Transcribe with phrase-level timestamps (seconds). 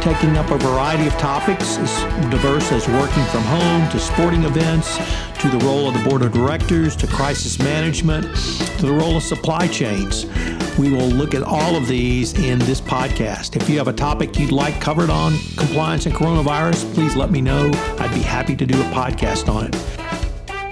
[0.00, 1.90] taking up a variety of topics as
[2.30, 4.96] diverse as working from home to sporting events
[5.40, 8.24] to the role of the board of directors to crisis management
[8.78, 10.26] to the role of supply chains.
[10.78, 13.56] We will look at all of these in this podcast.
[13.56, 17.40] If you have a topic you'd like covered on compliance and coronavirus, please let me
[17.40, 17.70] know.
[17.98, 20.07] I'd be happy to do a podcast on it.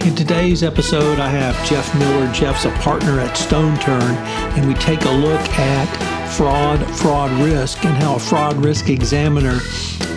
[0.07, 2.33] In today's episode, I have Jeff Miller.
[2.33, 4.15] Jeff's a partner at StoneTurn,
[4.57, 9.59] and we take a look at fraud, fraud risk, and how a fraud risk examiner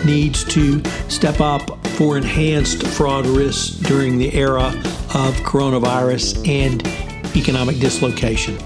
[0.04, 4.68] needs to step up for enhanced fraud risks during the era
[5.12, 6.86] of coronavirus and
[7.36, 8.56] economic dislocation.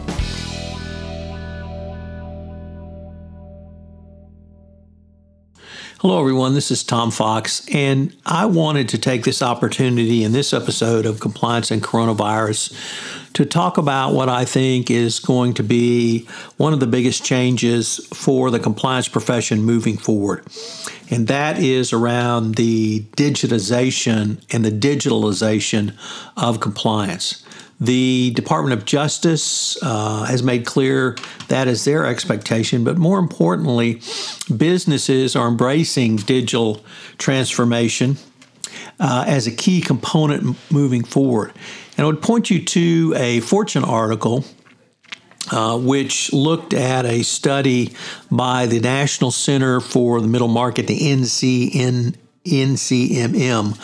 [6.06, 6.52] Hello, everyone.
[6.52, 11.18] This is Tom Fox, and I wanted to take this opportunity in this episode of
[11.18, 12.74] Compliance and Coronavirus
[13.32, 18.06] to talk about what I think is going to be one of the biggest changes
[18.08, 20.44] for the compliance profession moving forward.
[21.10, 25.96] And that is around the digitization and the digitalization
[26.36, 27.43] of compliance.
[27.80, 31.16] The Department of Justice uh, has made clear
[31.48, 34.00] that is their expectation, but more importantly,
[34.54, 36.80] businesses are embracing digital
[37.18, 38.16] transformation
[39.00, 41.52] uh, as a key component moving forward.
[41.96, 44.44] And I would point you to a Fortune article.
[45.52, 47.92] Uh, which looked at a study
[48.30, 53.76] by the National Center for the Middle Market, the NCN, NCMM,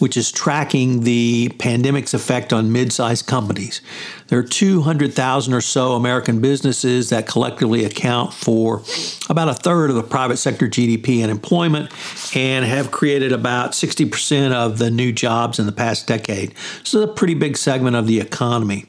[0.00, 3.80] which is tracking the pandemic's effect on mid sized companies.
[4.26, 8.82] There are 200,000 or so American businesses that collectively account for
[9.30, 11.90] about a third of the private sector GDP and employment
[12.36, 16.54] and have created about 60% of the new jobs in the past decade.
[16.82, 18.86] So, a pretty big segment of the economy.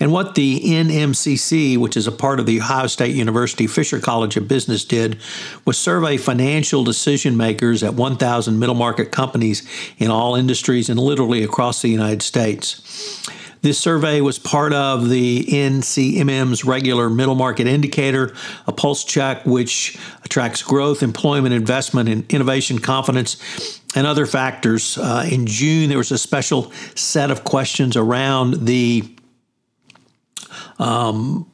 [0.00, 4.38] And what the NMCC, which is a part of the Ohio State University Fisher College
[4.38, 5.18] of Business, did
[5.66, 9.62] was survey financial decision makers at 1,000 middle market companies
[9.98, 13.30] in all industries and literally across the United States.
[13.62, 18.34] This survey was part of the NCMM's regular middle market indicator,
[18.66, 19.98] a pulse check which
[20.30, 24.96] tracks growth, employment, investment, and innovation confidence and other factors.
[24.96, 29.02] Uh, in June, there was a special set of questions around the
[30.80, 31.50] um,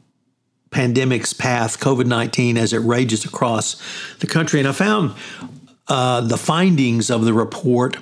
[0.71, 3.81] pandemic's path, COVID 19, as it rages across
[4.21, 4.61] the country.
[4.61, 5.15] And I found
[5.89, 7.97] uh, the findings of the report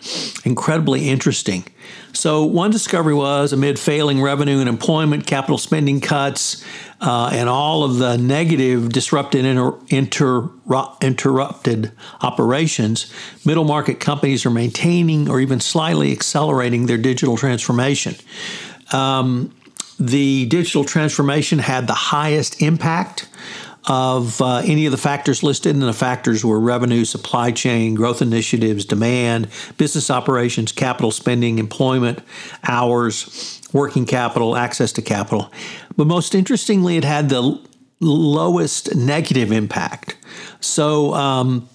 [0.45, 1.65] incredibly interesting.
[2.13, 6.65] So, one discovery was amid failing revenue and employment, capital spending cuts,
[7.01, 10.49] uh, and all of the negative disrupted inter- inter-
[11.03, 11.93] interrupted
[12.23, 13.13] operations,
[13.45, 18.15] middle market companies are maintaining or even slightly accelerating their digital transformation.
[18.93, 19.55] Um,
[19.99, 23.29] the digital transformation had the highest impact
[23.87, 28.23] of uh, any of the factors listed, and the factors were revenue, supply chain, growth
[28.23, 32.21] initiatives, demand, business operations, capital spending, employment,
[32.67, 35.53] hours, working capital, access to capital.
[35.97, 37.61] But most interestingly, it had the
[38.01, 40.17] lowest negative impact.
[40.61, 41.69] So, um,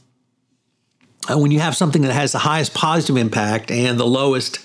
[1.30, 4.60] when you have something that has the highest positive impact and the lowest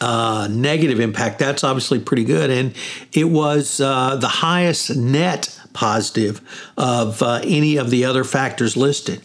[0.00, 2.50] uh, negative impact, that's obviously pretty good.
[2.50, 2.74] And
[3.12, 6.40] it was uh, the highest net positive
[6.76, 9.22] of uh, any of the other factors listed.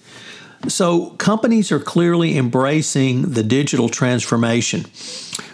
[0.68, 4.86] So companies are clearly embracing the digital transformation.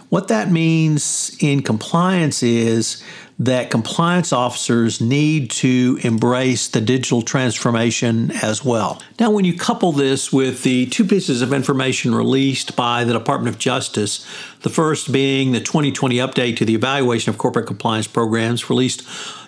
[0.10, 3.04] What that means in compliance is
[3.40, 9.02] that compliance officers need to embrace the digital transformation as well.
[9.18, 13.56] Now, when you couple this with the two pieces of information released by the Department
[13.56, 14.28] of Justice,
[14.62, 19.08] the first being the 2020 update to the evaluation of corporate compliance programs released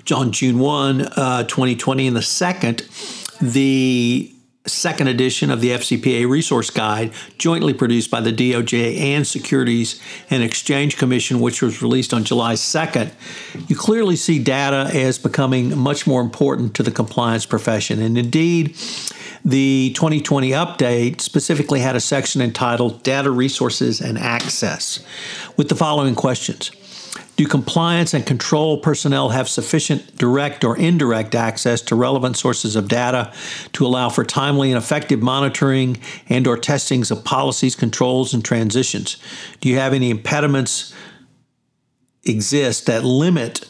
[0.09, 2.87] on June 1, uh, 2020, and the second,
[3.41, 4.33] the
[4.65, 9.99] second edition of the FCPA Resource Guide, jointly produced by the DOJ and Securities
[10.29, 13.11] and Exchange Commission, which was released on July 2nd,
[13.67, 18.01] you clearly see data as becoming much more important to the compliance profession.
[18.01, 18.75] And indeed,
[19.43, 25.03] the 2020 update specifically had a section entitled Data Resources and Access
[25.57, 26.71] with the following questions.
[27.41, 32.87] Do compliance and control personnel have sufficient direct or indirect access to relevant sources of
[32.87, 33.33] data
[33.73, 35.97] to allow for timely and effective monitoring
[36.29, 39.17] and or testings of policies, controls and transitions?
[39.59, 40.93] Do you have any impediments
[42.23, 43.67] exist that limit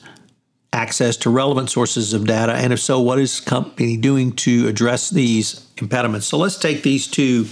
[0.74, 2.52] access to relevant sources of data?
[2.52, 6.28] And if so, what is company doing to address these impediments?
[6.28, 7.46] So let's take these two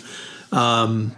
[0.52, 1.16] um,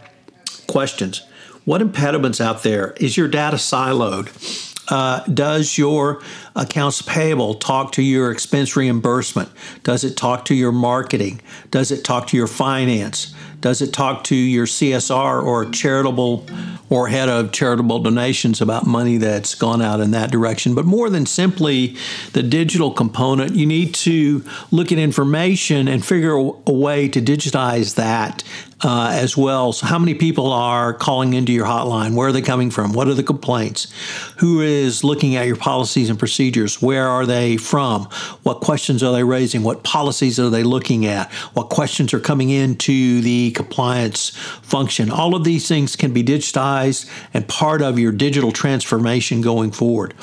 [0.68, 1.24] questions.
[1.65, 2.92] What impediments out there?
[2.98, 4.71] Is your data siloed?
[4.92, 6.22] Uh, does your
[6.56, 9.50] accounts payable talk to your expense reimbursement?
[9.84, 11.42] Does it talk to your marketing?
[11.72, 13.34] Does it talk to your finance?
[13.62, 16.46] Does it talk to your CSR or charitable
[16.90, 20.76] or head of charitable donations about money that's gone out in that direction?
[20.76, 21.96] But more than simply
[22.34, 27.96] the digital component, you need to look at information and figure a way to digitize
[27.96, 28.44] that
[28.83, 29.74] uh, as well.
[29.74, 32.16] So, how many people are calling into your hotline?
[32.16, 32.94] Where are they coming from?
[32.94, 33.92] What are the complaints?
[34.38, 36.81] Who is looking at your policies and procedures?
[36.81, 38.06] Where are they from?
[38.44, 39.63] What questions are they raising?
[39.63, 41.31] What policies are they looking at?
[41.54, 44.30] What questions are coming into the compliance
[44.62, 45.12] function?
[45.12, 50.13] All of these things can be digitized and part of your digital transformation going forward.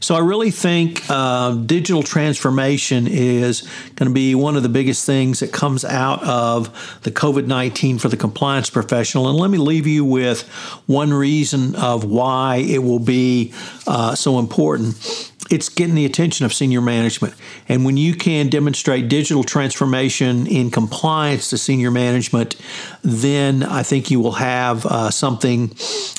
[0.00, 3.62] So I really think uh, digital transformation is
[3.94, 7.98] going to be one of the biggest things that comes out of the COVID 19
[7.98, 9.28] for the compliance professional.
[9.28, 10.42] And let me leave you with
[10.86, 13.52] one reason of why it will be
[13.86, 17.34] uh, so important it's getting the attention of senior management.
[17.68, 22.56] And when you can demonstrate digital transformation in compliance to senior management,
[23.02, 25.74] then I think you will have uh, something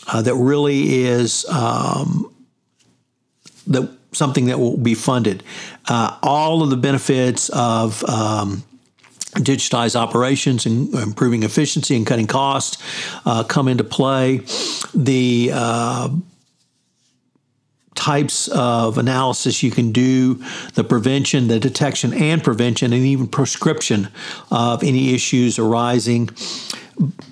[0.07, 2.31] uh, that really is um,
[3.67, 5.43] that something that will be funded.
[5.87, 8.63] Uh, all of the benefits of um,
[9.35, 12.81] digitized operations and improving efficiency and cutting costs
[13.25, 14.41] uh, come into play.
[14.95, 16.09] The uh,
[17.95, 20.35] types of analysis you can do,
[20.75, 24.07] the prevention, the detection and prevention, and even prescription
[24.51, 26.29] of any issues arising.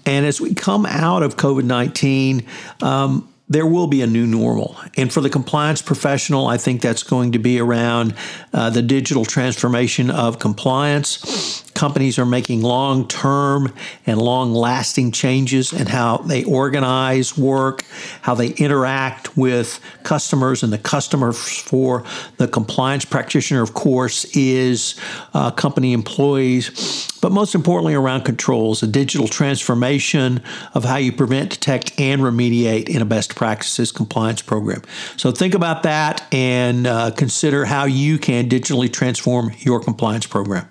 [0.06, 2.46] And as we come out of COVID 19,
[2.82, 4.76] um, there will be a new normal.
[4.98, 8.16] And for the compliance professional, I think that's going to be around
[8.54, 11.65] uh, the digital transformation of compliance.
[11.76, 13.72] Companies are making long term
[14.06, 17.84] and long lasting changes in how they organize work,
[18.22, 20.64] how they interact with customers.
[20.64, 22.04] And the customer for
[22.38, 24.96] the compliance practitioner, of course, is
[25.34, 30.44] uh, company employees but most importantly around controls, a digital transformation
[30.76, 34.84] of how you prevent, detect, and remediate in a best practices compliance program.
[35.18, 40.70] So think about that and uh, consider how you can digitally transform your compliance program.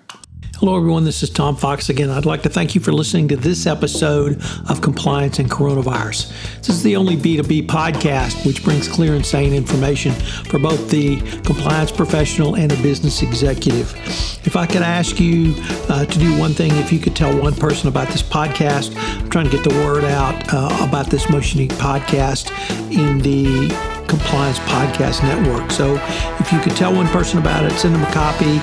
[0.59, 1.03] Hello, everyone.
[1.03, 2.09] This is Tom Fox again.
[2.09, 6.31] I'd like to thank you for listening to this episode of Compliance and Coronavirus.
[6.59, 11.19] This is the only B2B podcast which brings clear and sane information for both the
[11.41, 13.93] compliance professional and the business executive.
[14.45, 15.55] If I could ask you
[15.89, 19.29] uh, to do one thing, if you could tell one person about this podcast, I'm
[19.29, 22.49] trying to get the word out uh, about this Motion Unique podcast
[22.97, 25.71] in the Compliance Podcast Network.
[25.71, 25.95] So
[26.39, 28.59] if you could tell one person about it, send them a copy,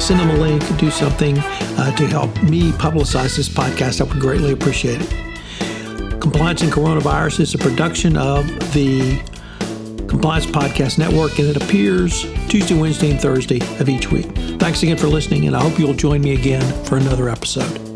[0.00, 4.20] send them a link, do something uh, to help me publicize this podcast, I would
[4.20, 6.20] greatly appreciate it.
[6.20, 9.22] Compliance and Coronavirus is a production of the
[10.08, 14.26] Compliance Podcast Network, and it appears Tuesday, Wednesday, and Thursday of each week.
[14.58, 17.95] Thanks again for listening, and I hope you'll join me again for another episode.